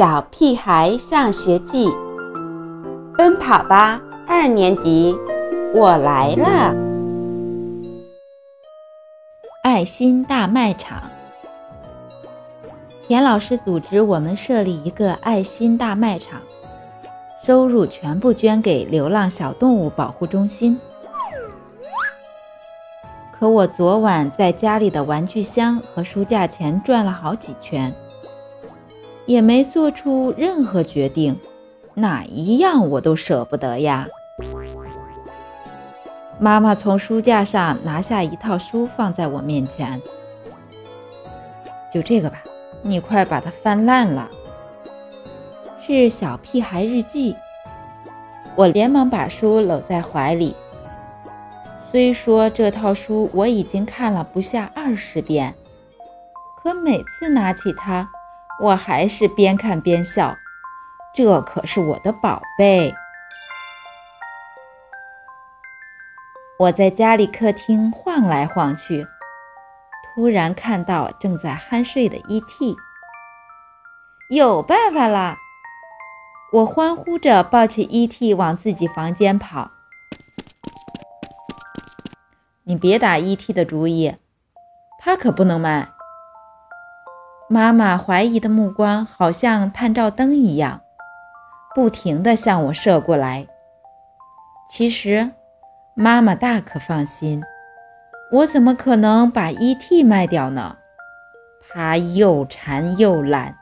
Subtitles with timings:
[0.00, 1.86] 小屁孩上学记》，
[3.18, 5.14] 奔跑吧二年级，
[5.74, 6.74] 我来了！
[9.62, 11.02] 爱心大卖场，
[13.06, 16.40] 田老师组织我们设立一个爱心大卖场，
[17.44, 20.80] 收入全部捐给流浪小动物保护中心。
[23.38, 27.94] 可我昨晚在家里的玩具箱和书架前转了好几圈。
[29.26, 31.38] 也没做出任何决定，
[31.94, 34.06] 哪一样我都舍不得呀。
[36.38, 40.00] 妈妈从书架上拿下一套书，放在我面前。
[41.92, 42.42] 就这个吧，
[42.82, 44.28] 你快把它翻烂了。
[45.82, 47.32] 是《小屁孩日记》。
[48.56, 50.54] 我连忙把书搂在怀里。
[51.90, 55.54] 虽说这套书我已经看了不下二十遍，
[56.62, 58.08] 可每次拿起它。
[58.60, 60.36] 我还是边看边笑，
[61.14, 62.94] 这可是我的宝贝。
[66.58, 69.06] 我在家里客厅晃来晃去，
[70.04, 72.76] 突然看到正在酣睡的 E.T.，
[74.28, 75.38] 有办法啦！
[76.52, 78.34] 我欢呼着抱起 E.T.
[78.34, 79.70] 往自己房间跑。
[82.64, 83.54] 你别打 E.T.
[83.54, 84.14] 的主意，
[84.98, 85.88] 他可不能卖。
[87.52, 90.82] 妈妈怀疑的目光好像探照灯一样，
[91.74, 93.44] 不停地向我射过来。
[94.70, 95.32] 其实，
[95.94, 97.42] 妈妈大可放心，
[98.30, 100.04] 我怎么可能把 E.T.
[100.04, 100.76] 卖掉呢？
[101.68, 103.58] 它又馋又懒，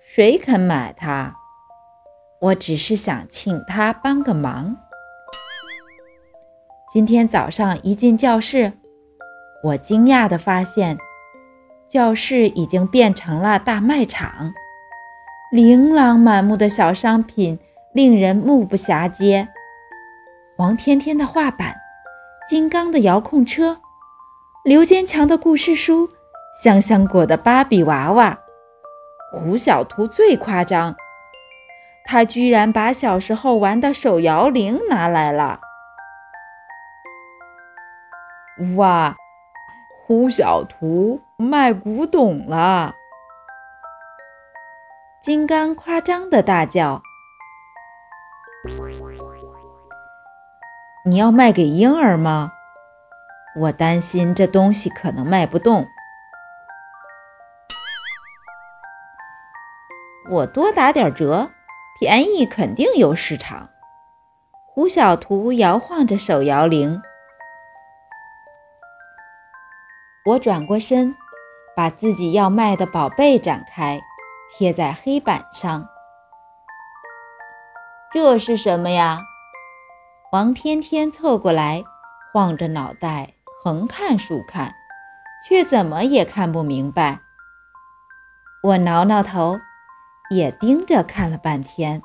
[0.00, 1.34] 谁肯买它？
[2.40, 4.76] 我只是想请他帮个忙。
[6.92, 8.74] 今天早上一进教室，
[9.64, 10.96] 我惊讶地发现。
[11.88, 14.52] 教室已经变成了大卖场，
[15.52, 17.58] 琳琅满目的小商品
[17.92, 19.48] 令人目不暇接。
[20.56, 21.76] 王天天的画板，
[22.48, 23.78] 金刚的遥控车，
[24.64, 26.08] 刘坚强的故事书，
[26.62, 28.36] 香香果的芭比娃娃，
[29.32, 30.96] 胡小图最夸张，
[32.04, 35.60] 他居然把小时候玩的手摇铃拿来了！
[38.76, 39.14] 哇！
[40.04, 42.94] 胡小图卖古董了！
[45.20, 47.02] 金刚夸张的大叫
[51.04, 52.52] ：“你要卖给婴儿吗？
[53.54, 55.86] 我担心这东西可能卖不动。
[60.30, 61.50] 我多打点折，
[62.00, 63.68] 便宜肯定有市场。”
[64.72, 67.02] 胡小图摇晃着手摇铃。
[70.24, 71.14] 我转过身，
[71.76, 74.00] 把自己要卖的宝贝展开，
[74.50, 75.86] 贴在黑板上。
[78.10, 79.20] 这是什么呀？
[80.32, 81.84] 王天天凑过来，
[82.32, 84.74] 晃着脑袋，横看竖看，
[85.46, 87.20] 却怎么也看不明白。
[88.62, 89.58] 我挠挠头，
[90.30, 92.00] 也盯着看了半天。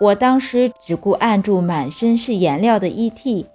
[0.00, 3.48] 我当时只顾按住满身是颜料的 E.T，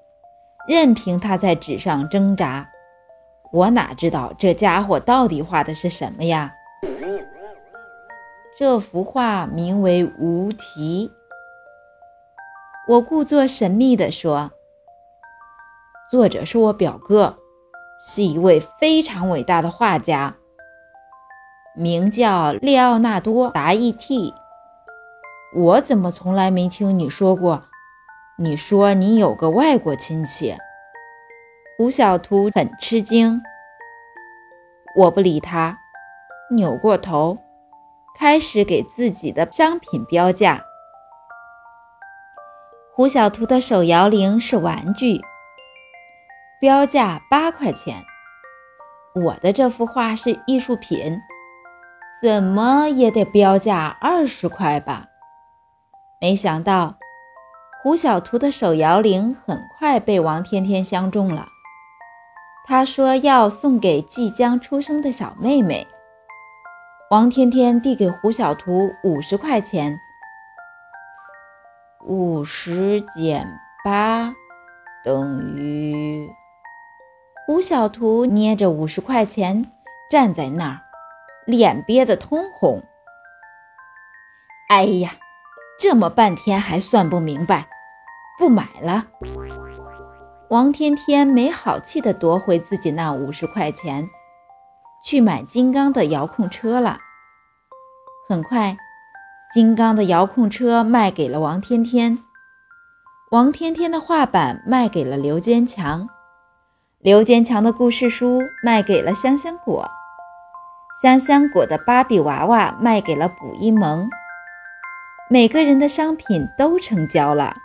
[0.67, 2.70] 任凭他在纸上挣扎。
[3.51, 6.53] 我哪知道这家伙到底画的是什么呀？
[8.57, 11.11] 这幅画名为《无题》。
[12.87, 14.51] 我故作神秘地说
[16.09, 17.39] ：“作者是我表哥，
[18.07, 20.35] 是一位非常伟大的画家，
[21.75, 24.33] 名叫列奥纳多·达伊蒂。
[25.53, 27.65] 我怎么从来没听你说过？
[28.37, 30.55] 你说你有个外国亲戚？”
[31.81, 33.41] 胡小图很吃惊，
[34.95, 35.79] 我不理他，
[36.51, 37.39] 扭过头，
[38.15, 40.63] 开始给自己的商品标价。
[42.93, 45.21] 胡小图的手摇铃是玩具，
[46.59, 48.03] 标价八块钱。
[49.15, 51.19] 我的这幅画是艺术品，
[52.21, 55.07] 怎么也得标价二十块吧？
[56.21, 56.99] 没想到，
[57.81, 61.47] 胡小图的手摇铃很快被王天天相中了。
[62.65, 65.87] 他说要送给即将出生的小妹妹。
[67.09, 69.99] 王天天递给胡小图五十块钱。
[72.05, 74.33] 五十减八
[75.03, 76.29] 等于……
[77.45, 79.71] 胡小图捏着五十块钱
[80.09, 80.79] 站在那儿，
[81.45, 82.81] 脸憋得通红。
[84.69, 85.11] 哎呀，
[85.77, 87.65] 这么半天还算不明白，
[88.39, 89.07] 不买了。
[90.51, 94.09] 王天天没好气地夺回自己那五十块钱，
[95.01, 96.97] 去买金刚的遥控车了。
[98.27, 98.75] 很快，
[99.53, 102.19] 金刚的遥控车卖给了王天天，
[103.29, 106.09] 王天天的画板卖给了刘坚强，
[106.99, 109.89] 刘坚强的故事书卖给了香香果，
[111.01, 114.09] 香香果的芭比娃娃卖给了卜一萌。
[115.29, 117.55] 每个人的商品都成交了，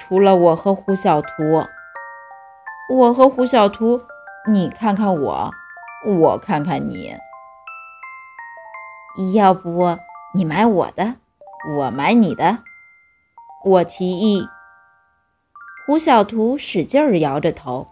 [0.00, 1.28] 除了我和胡小图。
[2.94, 4.02] 我和胡小图，
[4.46, 5.50] 你看看我，
[6.04, 7.16] 我看看你。
[9.32, 9.96] 要不
[10.34, 11.14] 你买我的，
[11.74, 12.58] 我买你的。
[13.64, 14.46] 我提议。
[15.86, 17.86] 胡小图使劲儿摇着头。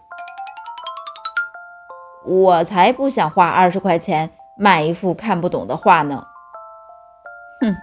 [2.23, 6.27] 我才不想花二十块钱买一幅看不懂的画呢。
[7.59, 7.75] 哼。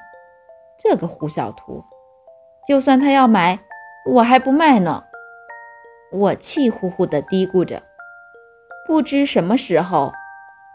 [0.79, 1.85] 这个胡小图，
[2.69, 3.59] 就算他要买，
[4.07, 5.03] 我还不卖呢。
[6.11, 7.83] 我气呼呼地嘀咕着。
[8.87, 10.13] 不知什么时候，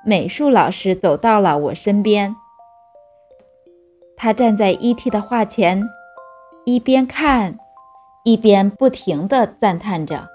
[0.05, 2.35] 美术老师走到了我身边。
[4.15, 5.09] 他站在 E.T.
[5.09, 5.83] 的画前，
[6.65, 7.57] 一边看，
[8.23, 10.27] 一边不停地赞叹着：“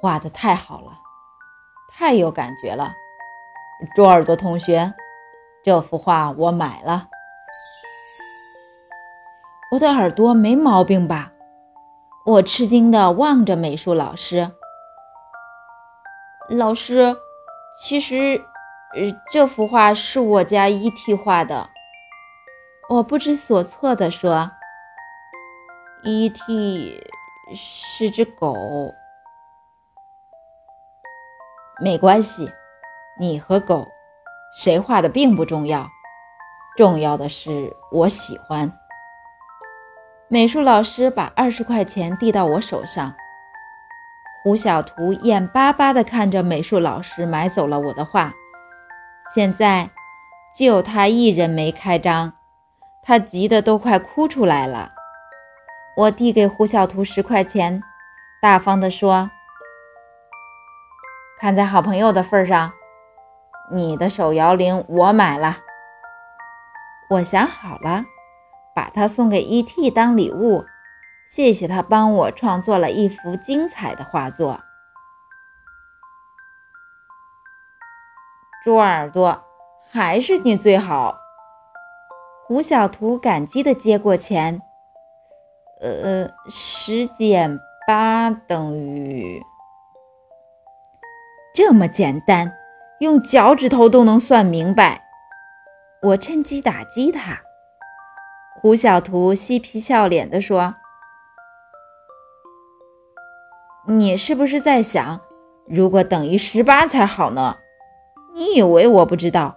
[0.00, 0.92] 画的太好了，
[1.94, 2.92] 太有感觉了。”
[3.94, 4.94] 猪耳朵同学，
[5.62, 7.08] 这幅画我买了。
[9.72, 11.32] 我的耳朵没毛病吧？
[12.24, 14.50] 我吃惊地望着美术老师。
[16.48, 17.16] 老师，
[17.80, 18.44] 其实，
[18.94, 21.14] 呃，这幅画是我家 E.T.
[21.14, 21.68] 画的。
[22.88, 24.50] 我不知所措地说
[26.04, 27.00] ：“E.T.
[27.54, 28.54] 是只狗。”
[31.80, 32.52] 没关系，
[33.18, 33.88] 你和狗
[34.54, 35.88] 谁画的并不重要，
[36.76, 38.78] 重要的是我喜欢。
[40.32, 43.14] 美术老师把二十块钱递到我手上，
[44.42, 48.32] 胡小图眼巴巴地看着美术老师买走了我的画。
[49.34, 49.90] 现在
[50.56, 52.32] 就他一人没开张，
[53.02, 54.92] 他急得都快哭出来了。
[55.98, 57.82] 我递给胡小图十块钱，
[58.40, 59.30] 大方地说
[61.38, 62.72] ：“看在好朋友的份上，
[63.70, 65.58] 你的手摇铃我买了。
[67.10, 68.06] 我想好了。”
[68.74, 69.90] 把它送给 E.T.
[69.90, 70.64] 当礼物，
[71.26, 74.60] 谢谢他帮我创作了一幅精彩的画作。
[78.64, 79.42] 猪耳朵，
[79.90, 81.18] 还是你最好。
[82.44, 84.60] 胡小图感激地接过钱。
[85.80, 89.42] 呃，十减八等于……
[91.54, 92.52] 这么简单，
[93.00, 95.02] 用脚趾头都能算明白。
[96.02, 97.42] 我趁机打击他。
[98.54, 100.74] 胡小图嬉皮笑脸地说
[103.88, 105.20] ：“你是不是在想，
[105.66, 107.56] 如果等于十八才好呢？
[108.34, 109.56] 你以为我不知道？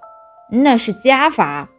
[0.49, 1.69] 那是加法。”